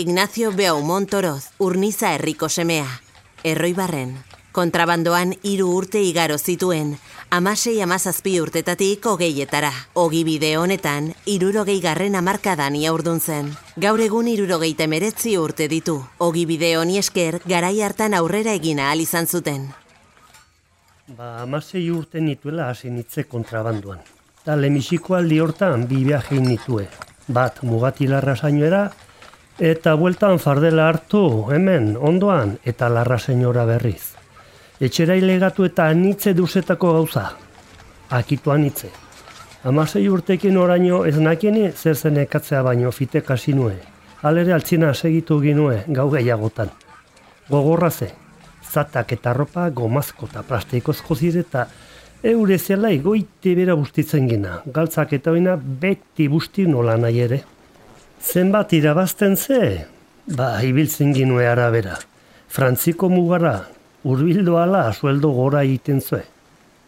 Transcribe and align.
Ignacio 0.00 0.50
Beaumont 0.50 1.10
Toroz, 1.10 1.50
urniza 1.58 2.14
herriko 2.14 2.48
semea. 2.48 2.86
Erroi 3.44 3.74
barren, 3.76 4.14
kontrabandoan 4.56 5.34
hiru 5.44 5.66
urte 5.76 6.00
igaro 6.00 6.38
zituen, 6.38 6.94
amasei 7.28 7.82
amazazpi 7.84 8.38
urtetatik 8.40 9.04
hogeietara. 9.04 9.68
Ogi 9.92 10.22
bide 10.24 10.54
honetan, 10.56 11.10
irurogei 11.28 11.82
garren 11.84 12.16
amarkadan 12.16 12.78
iaurdun 12.80 13.20
zen. 13.20 13.50
Gaur 13.76 14.00
egun 14.00 14.30
irurogei 14.32 14.70
temeretzi 14.78 15.34
urte 15.36 15.68
ditu. 15.68 15.98
Ogi 16.16 16.46
bide 16.48 16.72
honi 16.78 16.96
esker, 17.02 17.42
garai 17.44 17.82
hartan 17.84 18.16
aurrera 18.16 18.56
egina 18.56 18.88
ahal 18.88 19.04
izan 19.04 19.28
zuten. 19.28 19.68
Ba, 21.12 21.42
amasei 21.42 21.84
urte 21.90 22.24
nituela 22.24 22.70
hasi 22.72 22.88
nitze 22.88 23.28
kontrabanduan. 23.28 24.00
Ta 24.48 24.56
lemisiko 24.56 25.20
aldi 25.20 25.44
hortan 25.44 25.84
bi 25.92 26.00
viaje 26.08 26.40
nitue. 26.40 26.88
Bat 27.28 27.60
mugatilarra 27.68 28.38
zainoera, 28.40 28.84
eta 29.60 29.92
bueltan 29.94 30.38
fardela 30.40 30.86
hartu 30.88 31.50
hemen 31.52 31.92
ondoan 32.00 32.54
eta 32.64 32.88
larra 32.88 33.18
senyora 33.18 33.66
berriz. 33.68 34.16
Etxera 34.80 35.16
ilegatu 35.20 35.66
eta 35.68 35.90
anitze 35.92 36.32
duzetako 36.34 36.92
gauza. 36.94 37.26
Akituan 38.10 38.64
nitze. 38.64 38.88
Amasei 39.64 40.06
urtekin 40.08 40.56
oraino 40.56 41.04
ez 41.04 41.18
nakieni 41.20 41.68
zer 41.72 41.96
zen 41.96 42.16
ekatzea 42.24 42.62
baino 42.62 42.90
fite 42.90 43.20
kasinue. 43.20 43.76
Alere 44.22 44.54
altzina 44.56 44.94
segitu 44.94 45.38
ginue 45.40 45.84
gau 45.88 46.08
gehiagotan. 46.10 46.72
Gogorra 47.50 47.90
ze, 47.90 48.10
zatak 48.64 49.12
eta 49.12 49.34
ropa 49.34 49.68
gomazko 49.68 50.26
eta 50.30 50.42
plastikozko 50.42 51.14
zire 51.14 51.44
eta 51.44 51.66
eure 52.22 52.58
zela 52.58 52.90
egoite 52.90 53.54
bera 53.54 53.74
bustitzen 53.76 54.28
gina. 54.28 54.62
Galtzak 54.66 55.12
eta 55.12 55.30
oina 55.36 55.56
beti 55.60 56.28
busti 56.28 56.66
nola 56.66 56.96
nahi 56.96 57.20
ere. 57.20 57.42
Zenbat 58.20 58.72
irabazten 58.76 59.36
ze? 59.36 59.86
Ba, 60.36 60.60
ibiltzen 60.62 61.14
ginue 61.16 61.46
arabera. 61.48 61.96
Frantziko 62.52 63.08
mugara, 63.08 63.70
urbildo 64.04 64.58
ala 64.60 64.82
sueldo 64.92 65.30
gora 65.32 65.62
egiten 65.64 66.02
zue. 66.04 66.20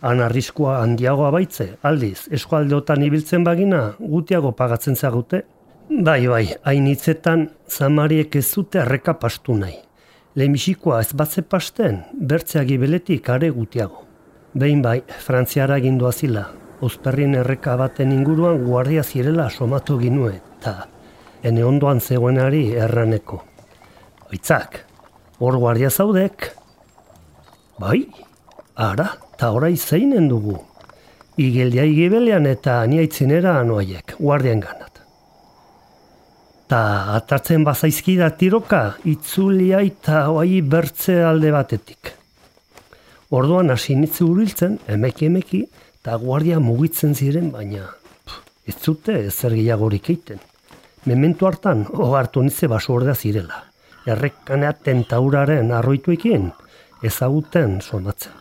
Han 0.00 0.22
arriskoa 0.24 0.78
handiagoa 0.80 1.30
baitze, 1.34 1.74
aldiz, 1.82 2.30
eskualdeotan 2.32 3.04
ibiltzen 3.04 3.44
bagina, 3.44 3.82
gutiago 4.00 4.54
pagatzen 4.56 4.96
zagute. 4.96 5.42
Bai, 5.90 6.26
bai, 6.26 6.44
hainitzetan, 6.64 7.48
zamariek 7.68 8.34
ez 8.40 8.46
zute 8.48 8.80
arreka 8.80 9.18
pastu 9.20 9.56
nahi. 9.58 9.76
Lemisikoa 10.34 11.02
ez 11.04 11.12
batze 11.12 11.42
pasten, 11.42 12.04
bertzeagi 12.14 12.78
beletik 12.78 13.28
are 13.28 13.50
gutiago. 13.50 14.06
Behin 14.54 14.80
bai, 14.82 15.02
frantziara 15.26 15.78
gindua 15.78 16.12
zila, 16.12 16.48
Uzperrin 16.80 17.34
erreka 17.34 17.74
baten 17.76 18.12
inguruan 18.14 18.62
guardia 18.64 19.02
zirela 19.02 19.48
somatu 19.50 19.96
ginue, 19.98 20.36
eta 20.60 20.86
ene 21.42 21.64
ondoan 21.64 22.00
zegoenari 22.00 22.72
erraneko. 22.74 23.42
Oitzak, 24.32 24.84
hor 25.38 25.56
guardia 25.58 25.90
zaudek, 25.90 26.52
Bai, 27.78 28.08
ara, 28.74 29.12
ta 29.38 29.52
orai 29.54 29.76
zeinen 29.76 30.26
dugu. 30.26 30.56
Igeldia 31.38 31.84
igibelean 31.86 32.48
eta 32.50 32.80
aniaitzinera 32.82 33.52
anuaiek, 33.60 34.16
guardian 34.18 34.58
ganat. 34.64 34.98
Ta 36.68 36.80
atartzen 37.14 37.62
bazaizkida 37.64 38.32
tiroka, 38.40 38.82
itzulia 39.06 39.78
eta 39.86 40.24
oai 40.34 40.58
bertze 40.60 41.20
alde 41.22 41.54
batetik. 41.54 42.12
Orduan 43.30 43.70
hasi 43.70 43.94
nitzu 43.94 44.26
uriltzen, 44.32 44.80
emeki 44.90 45.30
emeki, 45.30 45.62
eta 46.00 46.18
guardia 46.18 46.58
mugitzen 46.58 47.14
ziren, 47.14 47.52
baina 47.54 47.86
pff, 47.86 48.42
ez 48.66 48.76
zute 48.82 49.20
ezer 49.30 49.54
gehiagorik 49.54 50.10
eiten. 50.16 50.42
Mementu 51.08 51.46
hartan, 51.48 51.86
hartu 52.18 52.42
nitze 52.44 52.68
basu 52.68 52.92
ordea 52.92 53.14
zirela. 53.14 53.62
Errekanea 54.08 54.72
tentauraren 54.84 55.72
arroituekin, 55.72 56.50
ezaguten 57.02 57.80
somatzen. 57.80 58.32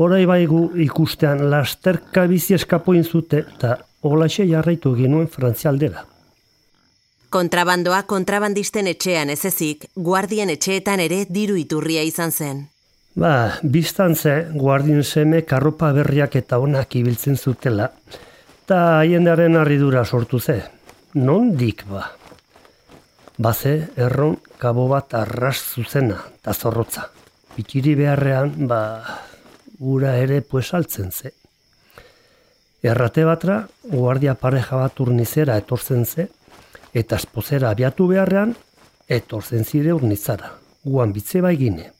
Horai 0.00 0.24
baigu 0.26 0.62
ikustean 0.80 1.50
lasterka 1.52 2.24
bizi 2.30 2.56
eskapoin 2.56 3.04
zute 3.04 3.42
eta 3.42 3.76
olaxe 4.08 4.46
jarraitu 4.48 4.94
ginuen 4.96 5.28
frantzialdera. 5.28 6.06
Kontrabandoa 7.32 8.02
kontrabandisten 8.08 8.88
etxean 8.88 9.30
ez 9.32 9.44
ezik, 9.48 9.86
guardien 9.96 10.50
etxeetan 10.52 11.00
ere 11.00 11.22
diru 11.28 11.56
iturria 11.60 12.02
izan 12.04 12.32
zen. 12.32 12.66
Ba, 13.16 13.32
biztan 13.62 14.16
ze, 14.16 14.34
guardien 14.56 15.04
seme 15.04 15.42
karropa 15.48 15.92
berriak 15.92 16.36
eta 16.40 16.58
onak 16.58 16.96
ibiltzen 16.96 17.36
zutela, 17.36 17.90
eta 18.64 18.78
haiendaren 18.98 19.56
arridura 19.60 20.04
sortu 20.04 20.40
ze. 20.40 20.62
Non 21.14 21.56
dik 21.56 21.86
ba? 21.88 22.06
Baze, 23.38 23.88
erron, 23.96 24.38
kabo 24.58 24.86
bat 24.88 25.14
arras 25.14 25.58
zuzena, 25.74 26.20
eta 26.38 26.54
zorrotza 26.54 27.10
pikiri 27.56 27.94
beharrean, 27.98 28.66
ba, 28.68 29.02
ura 29.78 30.16
ere 30.16 30.40
pues 30.42 30.72
altzen 30.74 31.10
ze. 31.12 31.32
Errate 32.82 33.24
batra, 33.24 33.58
guardia 33.84 34.34
pareja 34.34 34.78
bat 34.80 35.00
urnizera 35.00 35.56
etortzen 35.60 36.06
ze, 36.06 36.28
eta 36.92 37.16
espozera 37.20 37.70
abiatu 37.70 38.08
beharrean, 38.10 38.54
etortzen 39.08 39.64
zire 39.64 39.92
urnizara, 39.92 40.54
guan 40.84 41.12
bitze 41.12 41.42
baigine, 41.44 41.92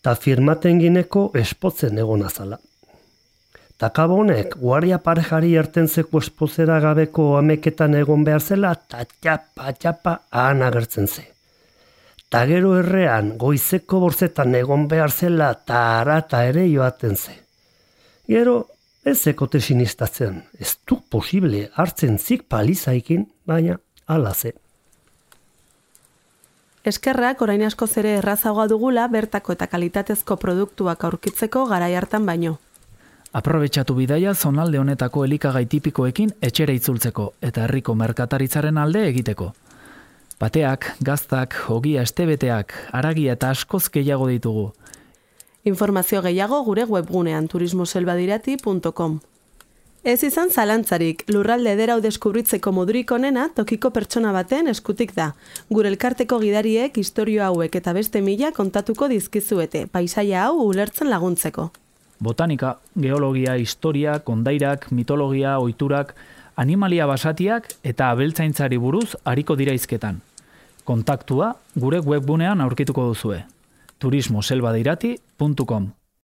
eta 0.00 0.16
firmaten 0.16 0.80
gineko 0.80 1.30
espotzen 1.34 1.98
egon 1.98 2.24
azala. 2.26 2.58
Ta 3.80 3.88
kabonek, 3.96 4.58
guardia 4.60 4.98
parejari 5.00 5.54
ertentzeko 5.56 6.20
espozera 6.20 6.74
gabeko 6.84 7.30
ameketan 7.38 7.94
egon 7.96 8.26
behar 8.26 8.42
zela, 8.44 8.74
eta 8.76 9.06
txapa, 9.80 10.16
ahan 10.30 10.60
agertzen 10.66 11.08
ze. 11.08 11.24
Ta 12.28 12.44
gero 12.46 12.74
errean 12.76 13.32
goizeko 13.40 14.02
borzetan 14.04 14.54
egon 14.54 14.84
behar 14.92 15.10
zela 15.10 15.54
ta 15.54 15.80
arata 16.02 16.44
ere 16.50 16.66
joaten 16.68 17.16
ze. 17.16 17.38
Gero 18.28 18.66
ez 19.02 19.26
ekote 19.26 19.64
sinistatzen, 19.64 20.42
ez 20.60 20.76
du 20.86 21.00
posible 21.00 21.70
hartzen 21.74 22.18
zik 22.18 22.44
palizaikin, 22.52 23.30
baina 23.46 23.80
ala 24.06 24.34
ze. 24.34 24.52
Eskerrak 26.84 27.40
orain 27.40 27.64
asko 27.64 27.86
zere 27.86 28.18
errazagoa 28.20 28.68
dugula 28.68 29.08
bertako 29.08 29.56
eta 29.56 29.66
kalitatezko 29.72 30.36
produktuak 30.36 31.02
aurkitzeko 31.04 31.64
garai 31.72 31.94
hartan 31.94 32.28
baino. 32.28 32.58
Aprobetxatu 33.30 33.94
bidaia 33.94 34.32
zonalde 34.34 34.80
honetako 34.80 35.22
elikagai 35.24 35.62
tipikoekin 35.70 36.32
etxera 36.42 36.74
itzultzeko 36.74 37.28
eta 37.46 37.62
herriko 37.62 37.94
merkataritzaren 37.94 38.78
alde 38.82 39.04
egiteko. 39.06 39.52
Bateak, 40.40 40.88
gaztak, 41.06 41.54
hogia 41.70 42.02
estebeteak, 42.02 42.72
aragia 42.90 43.36
eta 43.38 43.52
askoz 43.54 43.84
gehiago 43.94 44.26
ditugu. 44.26 44.64
Informazio 45.62 46.22
gehiago 46.24 46.58
gure 46.66 46.86
webgunean 46.90 47.46
turismoselbadirati.com. 47.52 49.20
Ez 50.02 50.24
izan 50.24 50.50
zalantzarik, 50.50 51.22
lurralde 51.28 51.74
ederau 51.76 52.00
deskubritzeko 52.00 52.72
modurik 52.72 53.12
onena 53.12 53.44
tokiko 53.54 53.92
pertsona 53.94 54.32
baten 54.32 54.72
eskutik 54.72 55.12
da. 55.14 55.28
Gure 55.68 55.92
elkarteko 55.92 56.40
gidariek 56.42 56.98
historio 56.98 57.44
hauek 57.44 57.78
eta 57.78 57.92
beste 57.92 58.24
mila 58.24 58.50
kontatuko 58.56 59.06
dizkizuete, 59.12 59.84
paisaia 59.86 60.48
hau 60.48 60.64
ulertzen 60.64 61.12
laguntzeko. 61.12 61.68
Botanika, 62.20 62.78
geologia, 62.94 63.56
historia, 63.56 64.20
kondairak, 64.20 64.92
mitologia, 64.92 65.58
oiturak, 65.58 66.14
animalia 66.56 67.06
basatiak 67.06 67.72
eta 67.82 68.10
abeltzaintzari 68.10 68.76
buruz 68.76 69.16
hariko 69.24 69.56
dira 69.56 69.72
izketan 69.72 70.20
kontaktua 70.90 71.54
gure 71.76 72.00
webgunean 72.00 72.60
aurkituko 72.60 73.06
duzue. 73.12 73.44
turismoselbadeirati.com 74.00 75.90